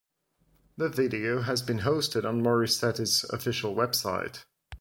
The 0.77 0.89
video 0.89 1.43
has 1.43 1.61
been 1.61 1.81
hosted 1.81 2.25
on 2.25 2.41
Morissette's 2.41 3.23
official 3.25 3.75
website. 3.75 4.43